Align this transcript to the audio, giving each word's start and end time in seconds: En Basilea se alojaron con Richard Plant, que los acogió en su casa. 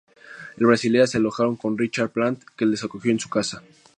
En 0.57 0.65
Basilea 0.67 1.05
se 1.05 1.17
alojaron 1.19 1.55
con 1.57 1.77
Richard 1.77 2.09
Plant, 2.09 2.41
que 2.57 2.65
los 2.65 2.83
acogió 2.83 3.11
en 3.11 3.19
su 3.19 3.29
casa. 3.29 3.61